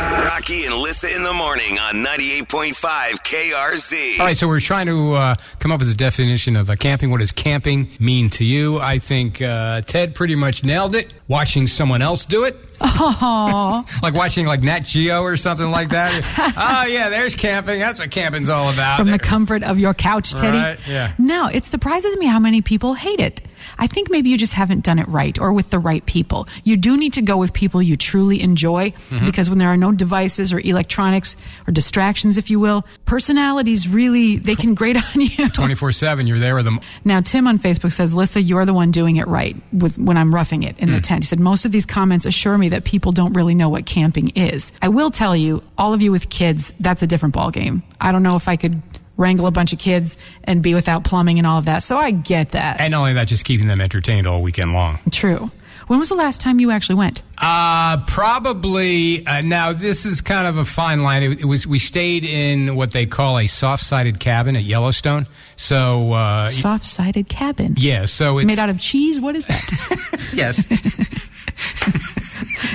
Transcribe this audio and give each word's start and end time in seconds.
Rocky 0.00 0.64
and 0.64 0.72
Alyssa 0.74 1.14
in 1.14 1.22
the 1.22 1.32
morning 1.32 1.78
on 1.78 1.96
98.5 1.96 2.74
KRZ. 2.74 4.18
All 4.18 4.26
right, 4.26 4.36
so 4.36 4.48
we're 4.48 4.58
trying 4.60 4.86
to 4.86 5.12
uh, 5.12 5.34
come 5.58 5.70
up 5.70 5.80
with 5.80 5.90
a 5.90 5.94
definition 5.94 6.56
of 6.56 6.70
uh, 6.70 6.76
camping. 6.76 7.10
What 7.10 7.20
does 7.20 7.30
camping 7.30 7.90
mean 8.00 8.30
to 8.30 8.44
you? 8.44 8.78
I 8.80 8.98
think 8.98 9.42
uh, 9.42 9.82
Ted 9.82 10.14
pretty 10.14 10.34
much 10.34 10.64
nailed 10.64 10.94
it. 10.94 11.12
Watching 11.28 11.66
someone 11.66 12.02
else 12.02 12.24
do 12.24 12.44
it. 12.44 12.56
Oh, 12.80 13.84
like 14.02 14.14
watching 14.14 14.46
like 14.46 14.62
Nat 14.62 14.80
Geo 14.80 15.22
or 15.22 15.36
something 15.36 15.70
like 15.70 15.90
that. 15.90 16.10
oh 16.56 16.86
yeah, 16.90 17.10
there's 17.10 17.36
camping. 17.36 17.78
That's 17.78 17.98
what 18.00 18.10
camping's 18.10 18.48
all 18.48 18.72
about. 18.72 18.98
from 18.98 19.10
the 19.10 19.18
comfort 19.18 19.62
of 19.62 19.78
your 19.78 19.92
couch, 19.94 20.32
Teddy. 20.32 20.56
Right, 20.56 20.78
yeah. 20.88 21.12
No, 21.18 21.46
it 21.48 21.64
surprises 21.64 22.16
me 22.16 22.26
how 22.26 22.38
many 22.38 22.62
people 22.62 22.94
hate 22.94 23.20
it. 23.20 23.42
I 23.78 23.86
think 23.86 24.10
maybe 24.10 24.30
you 24.30 24.38
just 24.38 24.52
haven't 24.52 24.84
done 24.84 24.98
it 24.98 25.06
right 25.08 25.38
or 25.38 25.52
with 25.52 25.70
the 25.70 25.78
right 25.78 26.04
people. 26.06 26.46
You 26.64 26.76
do 26.76 26.96
need 26.96 27.12
to 27.14 27.22
go 27.22 27.36
with 27.36 27.52
people 27.52 27.82
you 27.82 27.96
truly 27.96 28.40
enjoy 28.42 28.90
Mm-hmm. 29.10 29.24
because 29.26 29.48
when 29.50 29.58
there 29.58 29.68
are 29.68 29.76
no 29.76 29.92
devices 29.92 30.52
or 30.52 30.60
electronics 30.60 31.36
or 31.66 31.72
distractions, 31.72 32.38
if 32.38 32.50
you 32.50 32.60
will, 32.60 32.84
personalities 33.04 33.88
really, 33.88 34.36
they 34.38 34.54
can 34.54 34.74
grate 34.74 34.96
on 35.16 35.20
you. 35.20 35.48
Twenty 35.50 35.74
four 35.74 35.92
seven. 35.92 36.26
You're 36.26 36.38
there 36.38 36.54
with 36.54 36.64
them. 36.64 36.80
Now, 37.04 37.20
Tim 37.20 37.46
on 37.46 37.58
Facebook 37.58 37.92
says, 37.92 38.14
Lissa, 38.14 38.40
you're 38.40 38.64
the 38.64 38.72
one 38.74 38.90
doing 38.90 39.16
it 39.16 39.26
right 39.26 39.56
with 39.72 39.98
when 39.98 40.16
I'm 40.16 40.34
roughing 40.34 40.62
it 40.62 40.78
in 40.78 40.88
Hmm. 40.88 40.94
the 40.94 41.00
tent. 41.00 41.24
He 41.24 41.26
said, 41.26 41.40
most 41.40 41.64
of 41.64 41.72
these 41.72 41.84
comments 41.86 42.24
assure 42.26 42.56
me 42.56 42.70
that 42.70 42.84
people 42.84 43.12
don't 43.12 43.32
really 43.34 43.54
know 43.54 43.68
what 43.68 43.84
camping 43.86 44.28
is. 44.30 44.72
I 44.80 44.88
will 44.88 45.10
tell 45.10 45.36
you, 45.36 45.62
all 45.76 45.92
of 45.92 46.00
you 46.02 46.10
with 46.12 46.30
kids, 46.30 46.72
that's 46.80 47.02
a 47.02 47.06
different 47.06 47.34
ballgame. 47.34 47.82
I 48.00 48.12
don't 48.12 48.22
know 48.22 48.36
if 48.36 48.48
I 48.48 48.56
could 48.56 48.80
wrangle 49.20 49.46
a 49.46 49.50
bunch 49.52 49.72
of 49.72 49.78
kids 49.78 50.16
and 50.42 50.62
be 50.62 50.74
without 50.74 51.04
plumbing 51.04 51.38
and 51.38 51.46
all 51.46 51.58
of 51.58 51.66
that. 51.66 51.82
So 51.84 51.96
I 51.96 52.10
get 52.10 52.50
that. 52.50 52.80
And 52.80 52.90
not 52.92 53.00
only 53.00 53.12
that, 53.14 53.28
just 53.28 53.44
keeping 53.44 53.68
them 53.68 53.80
entertained 53.80 54.26
all 54.26 54.42
weekend 54.42 54.72
long. 54.72 54.98
True. 55.12 55.50
When 55.86 55.98
was 55.98 56.08
the 56.08 56.14
last 56.14 56.40
time 56.40 56.60
you 56.60 56.70
actually 56.70 56.94
went? 56.94 57.20
Uh, 57.36 58.04
probably. 58.06 59.26
Uh, 59.26 59.40
now, 59.40 59.72
this 59.72 60.06
is 60.06 60.20
kind 60.20 60.46
of 60.46 60.56
a 60.56 60.64
fine 60.64 61.02
line. 61.02 61.24
It, 61.24 61.40
it 61.40 61.44
was. 61.46 61.66
We 61.66 61.80
stayed 61.80 62.24
in 62.24 62.76
what 62.76 62.92
they 62.92 63.06
call 63.06 63.40
a 63.40 63.48
soft-sided 63.48 64.20
cabin 64.20 64.54
at 64.54 64.62
Yellowstone. 64.62 65.26
So, 65.56 66.12
uh, 66.12 66.46
Soft 66.48 66.86
sided 66.86 67.28
cabin. 67.28 67.74
yeah. 67.76 68.04
So 68.04 68.38
it's 68.38 68.46
Made 68.46 68.60
out 68.60 68.70
of 68.70 68.78
cheese? 68.80 69.20
What 69.20 69.34
is 69.34 69.46
that? 69.46 70.30
yes. 70.32 70.64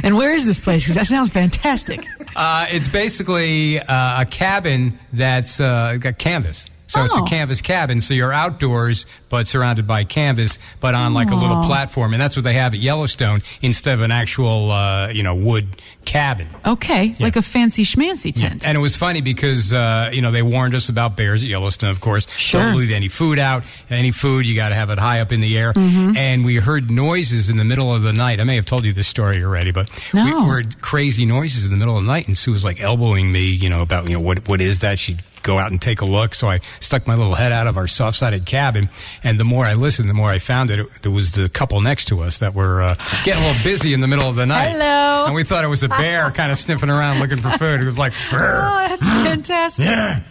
and 0.04 0.16
where 0.16 0.32
is 0.34 0.44
this 0.44 0.58
place? 0.58 0.82
Because 0.82 0.96
that 0.96 1.06
sounds 1.06 1.30
fantastic. 1.30 2.04
Uh, 2.36 2.66
it's 2.70 2.88
basically 2.88 3.78
uh, 3.78 4.22
a 4.22 4.24
cabin 4.24 4.98
that's 5.12 5.60
uh, 5.60 5.96
got 5.98 6.18
canvas. 6.18 6.66
So 6.94 7.04
it's 7.04 7.16
a 7.16 7.20
Oh. 7.20 7.24
canvas 7.24 7.60
cabin. 7.60 8.00
So 8.00 8.14
you're 8.14 8.32
outdoors, 8.32 9.04
but 9.28 9.46
surrounded 9.46 9.86
by 9.86 10.04
canvas, 10.04 10.58
but 10.80 10.94
on 10.94 11.12
like 11.12 11.30
a 11.30 11.34
little 11.34 11.62
platform, 11.64 12.12
and 12.14 12.20
that's 12.22 12.36
what 12.36 12.44
they 12.44 12.54
have 12.54 12.72
at 12.74 12.80
Yellowstone 12.80 13.42
instead 13.62 13.94
of 13.94 14.00
an 14.02 14.12
actual, 14.12 14.70
uh, 14.70 15.08
you 15.08 15.22
know, 15.22 15.34
wood 15.34 15.66
cabin. 16.04 16.48
Okay, 16.64 17.14
like 17.20 17.36
a 17.36 17.42
fancy 17.42 17.82
schmancy 17.84 18.32
tent. 18.32 18.66
And 18.66 18.76
it 18.76 18.80
was 18.80 18.94
funny 18.96 19.20
because 19.22 19.72
uh, 19.72 20.10
you 20.12 20.20
know 20.22 20.30
they 20.30 20.42
warned 20.42 20.74
us 20.74 20.88
about 20.88 21.16
bears 21.16 21.42
at 21.42 21.48
Yellowstone, 21.48 21.90
of 21.90 22.00
course. 22.00 22.28
Sure. 22.36 22.60
Don't 22.62 22.76
leave 22.76 22.92
any 22.92 23.08
food 23.08 23.38
out. 23.38 23.64
Any 23.90 24.10
food 24.12 24.46
you 24.46 24.54
got 24.54 24.68
to 24.68 24.74
have 24.74 24.90
it 24.90 24.98
high 24.98 25.20
up 25.20 25.32
in 25.32 25.40
the 25.40 25.58
air. 25.58 25.72
Mm-hmm. 25.72 26.16
And 26.16 26.44
we 26.44 26.56
heard 26.56 26.90
noises 26.90 27.50
in 27.50 27.56
the 27.56 27.64
middle 27.64 27.94
of 27.94 28.02
the 28.02 28.12
night. 28.12 28.38
I 28.40 28.44
may 28.44 28.54
have 28.56 28.64
told 28.66 28.84
you 28.84 28.92
this 28.92 29.08
story 29.08 29.42
already, 29.42 29.72
but 29.72 29.90
we 30.12 30.20
heard 30.20 30.80
crazy 30.80 31.24
noises 31.26 31.64
in 31.64 31.70
the 31.70 31.76
middle 31.76 31.96
of 31.96 32.04
the 32.04 32.10
night, 32.10 32.28
and 32.28 32.36
Sue 32.38 32.52
was 32.52 32.64
like 32.64 32.80
elbowing 32.80 33.32
me, 33.32 33.40
you 33.50 33.68
know, 33.68 33.82
about 33.82 34.06
you 34.08 34.14
know 34.14 34.20
what 34.20 34.46
what 34.48 34.60
is 34.60 34.80
that? 34.80 34.98
She'd 34.98 35.20
go 35.44 35.58
out 35.60 35.70
and 35.70 35.80
take 35.80 36.00
a 36.00 36.04
look. 36.04 36.34
So 36.34 36.48
I 36.48 36.58
stuck 36.80 37.06
my 37.06 37.14
little 37.14 37.36
head 37.36 37.52
out 37.52 37.68
of 37.68 37.76
our 37.76 37.86
soft-sided 37.86 38.44
cabin, 38.46 38.88
and 39.22 39.38
the 39.38 39.44
more 39.44 39.64
I 39.64 39.74
listened, 39.74 40.10
the 40.10 40.14
more 40.14 40.30
I 40.30 40.38
found 40.40 40.70
that 40.70 40.80
it, 40.80 41.02
there 41.02 41.12
was 41.12 41.32
the 41.34 41.48
couple 41.48 41.80
next 41.80 42.06
to 42.06 42.20
us 42.22 42.38
that 42.40 42.54
were 42.54 42.82
uh, 42.82 42.94
getting 43.22 43.42
a 43.44 43.46
little 43.46 43.62
busy 43.62 43.94
in 43.94 44.00
the 44.00 44.08
middle 44.08 44.28
of 44.28 44.34
the 44.34 44.46
night. 44.46 44.70
Hello. 44.72 45.26
And 45.26 45.34
we 45.34 45.44
thought 45.44 45.62
it 45.62 45.68
was 45.68 45.84
a 45.84 45.88
bear 45.88 46.30
kind 46.32 46.50
of 46.50 46.58
sniffing 46.58 46.90
around 46.90 47.20
looking 47.20 47.38
for 47.38 47.50
food. 47.50 47.80
It 47.80 47.84
was 47.86 47.98
like. 47.98 48.12
Oh, 48.66 48.86
that's 48.88 49.06
fantastic. 49.06 49.84
Yeah, 49.84 50.22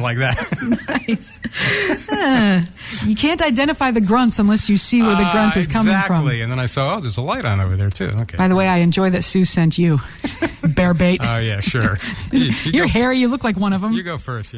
like 0.00 0.18
that. 0.18 0.36
nice. 1.08 1.40
Ah, 2.10 2.64
you 3.04 3.14
can't 3.14 3.40
identify 3.42 3.90
the 3.90 4.00
grunts 4.00 4.38
unless 4.38 4.68
you 4.68 4.76
see 4.76 5.02
where 5.02 5.14
the 5.16 5.28
grunt 5.32 5.56
Uh, 5.56 5.60
is 5.60 5.66
coming 5.66 5.92
exactly. 5.92 6.16
from. 6.16 6.42
And 6.42 6.52
then 6.52 6.58
I 6.58 6.66
saw, 6.66 6.96
oh, 6.96 7.00
there's 7.00 7.16
a 7.16 7.22
light 7.22 7.44
on 7.44 7.60
over 7.60 7.76
there 7.76 7.90
too. 7.90 8.06
Okay. 8.22 8.36
By 8.36 8.48
the 8.48 8.54
way, 8.56 8.66
I 8.68 8.78
enjoy 8.78 9.10
that 9.10 9.22
Sue 9.22 9.44
sent 9.44 9.78
you 9.78 10.00
bear 10.74 10.94
bait. 10.94 11.20
Oh 11.22 11.38
yeah, 11.38 11.60
sure. 11.60 11.98
You, 12.32 12.44
you 12.44 12.52
You're 12.72 12.86
go, 12.86 12.92
hairy. 12.92 13.18
You 13.18 13.28
look 13.28 13.44
like 13.44 13.56
one 13.56 13.72
of 13.72 13.80
them. 13.80 13.92
You 13.92 14.02
go 14.02 14.18
first. 14.18 14.52